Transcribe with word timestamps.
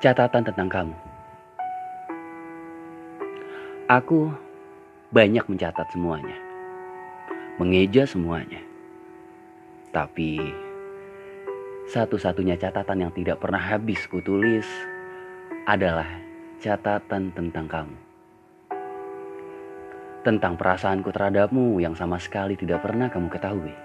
Catatan 0.00 0.40
tentang 0.40 0.64
kamu. 0.72 0.96
Aku 3.84 4.32
banyak 5.12 5.44
mencatat 5.44 5.92
semuanya. 5.92 6.40
Mengeja 7.60 8.08
semuanya. 8.08 8.64
Tapi 9.92 10.40
satu-satunya 11.92 12.56
catatan 12.56 13.04
yang 13.04 13.12
tidak 13.12 13.44
pernah 13.44 13.60
habis 13.60 14.00
kutulis 14.08 14.64
adalah 15.68 16.08
catatan 16.64 17.36
tentang 17.36 17.68
kamu. 17.68 17.96
Tentang 20.24 20.56
perasaanku 20.56 21.12
terhadapmu 21.12 21.76
yang 21.76 21.92
sama 21.92 22.16
sekali 22.16 22.56
tidak 22.56 22.88
pernah 22.88 23.12
kamu 23.12 23.28
ketahui. 23.28 23.76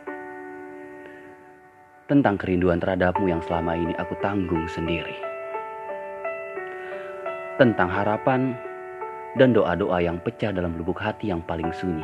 Tentang 2.07 2.39
kerinduan 2.39 2.79
terhadapmu 2.79 3.27
yang 3.27 3.43
selama 3.43 3.75
ini 3.75 3.91
aku 3.99 4.16
tanggung 4.23 4.63
sendiri 4.71 5.24
tentang 7.55 7.88
harapan 7.88 8.52
dan 9.40 9.55
doa-doa 9.55 10.04
yang 10.04 10.20
pecah 10.20 10.52
dalam 10.52 10.76
lubuk 10.76 11.00
hati 11.00 11.32
yang 11.32 11.40
paling 11.44 11.72
sunyi. 11.72 12.04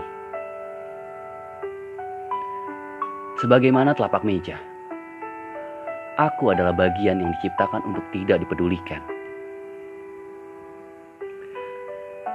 Sebagaimana 3.40 3.92
telapak 3.98 4.22
meja, 4.22 4.56
aku 6.16 6.54
adalah 6.54 6.72
bagian 6.72 7.20
yang 7.20 7.32
diciptakan 7.40 7.82
untuk 7.84 8.06
tidak 8.16 8.40
dipedulikan. 8.44 9.02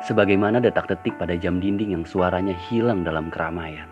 Sebagaimana 0.04 0.60
detak-detik 0.60 1.16
pada 1.16 1.34
jam 1.40 1.56
dinding 1.56 1.96
yang 1.96 2.04
suaranya 2.04 2.52
hilang 2.68 3.00
dalam 3.00 3.32
keramaian. 3.32 3.88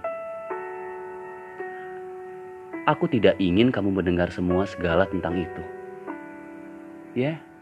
Aku 2.85 3.09
tidak 3.09 3.41
ingin 3.41 3.73
kamu 3.73 3.89
mendengar 3.89 4.29
semua 4.29 4.69
segala 4.69 5.09
tentang 5.09 5.41
itu. 5.41 5.63
Ya, 7.17 7.41
yeah 7.41 7.54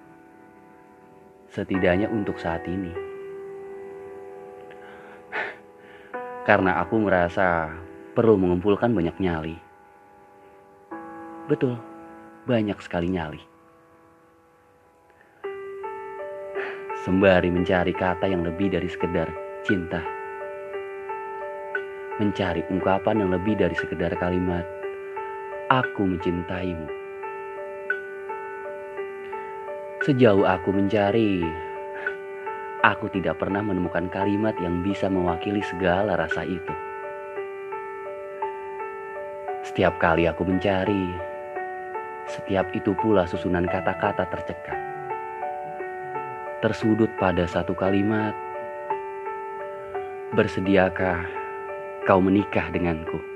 setidaknya 1.53 2.09
untuk 2.09 2.41
saat 2.41 2.65
ini. 2.65 2.91
Karena 6.49 6.81
aku 6.81 6.97
merasa 6.99 7.71
perlu 8.17 8.41
mengumpulkan 8.41 8.91
banyak 8.91 9.15
nyali. 9.21 9.57
Betul, 11.47 11.77
banyak 12.49 12.81
sekali 12.81 13.13
nyali. 13.13 13.43
Sembari 17.05 17.53
mencari 17.53 17.93
kata 17.93 18.27
yang 18.27 18.43
lebih 18.43 18.73
dari 18.73 18.89
sekedar 18.89 19.29
cinta. 19.63 20.01
Mencari 22.17 22.65
ungkapan 22.73 23.27
yang 23.27 23.31
lebih 23.35 23.59
dari 23.59 23.75
sekedar 23.75 24.15
kalimat, 24.19 24.63
aku 25.69 26.07
mencintaimu. 26.07 27.02
Sejauh 30.03 30.43
aku 30.43 30.75
mencari, 30.75 31.47
aku 32.83 33.07
tidak 33.15 33.39
pernah 33.39 33.63
menemukan 33.63 34.11
kalimat 34.11 34.51
yang 34.59 34.83
bisa 34.83 35.07
mewakili 35.07 35.63
segala 35.63 36.19
rasa 36.19 36.43
itu. 36.43 36.75
Setiap 39.63 40.03
kali 40.03 40.27
aku 40.27 40.43
mencari, 40.43 41.07
setiap 42.27 42.67
itu 42.75 42.91
pula 42.99 43.31
susunan 43.31 43.63
kata-kata 43.63 44.27
tercekat. 44.27 44.79
Tersudut 46.67 47.15
pada 47.23 47.47
satu 47.47 47.71
kalimat, 47.71 48.35
bersediakah 50.35 51.31
kau 52.11 52.19
menikah 52.19 52.75
denganku? 52.75 53.32